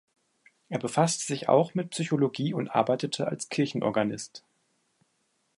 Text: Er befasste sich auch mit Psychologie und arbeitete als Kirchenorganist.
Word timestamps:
Er 0.69 0.79
befasste 0.79 1.23
sich 1.23 1.47
auch 1.47 1.75
mit 1.75 1.91
Psychologie 1.91 2.55
und 2.55 2.69
arbeitete 2.69 3.27
als 3.27 3.49
Kirchenorganist. 3.49 4.43